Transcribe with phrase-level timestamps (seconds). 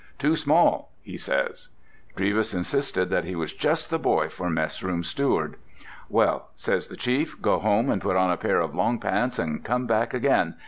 [0.17, 1.69] "Too small!" he says.
[2.15, 5.57] Drevis insisted that he was just the boy for mess room steward.
[6.09, 9.63] "Well," says the chief, "go home and put on a pair of long pants and
[9.63, 10.55] come back again.